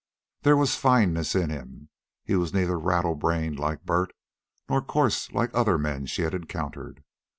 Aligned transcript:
There 0.41 0.57
was 0.57 0.75
fineness 0.77 1.35
in 1.35 1.51
him. 1.51 1.89
He 2.23 2.35
was 2.35 2.55
neither 2.55 2.79
rattle 2.79 3.13
brained, 3.13 3.59
like 3.59 3.83
Bert, 3.85 4.13
nor 4.67 4.81
coarse 4.81 5.31
like 5.31 5.51
other 5.53 5.77
men 5.77 6.07
she 6.07 6.23
had 6.23 6.33
encountered. 6.33 7.03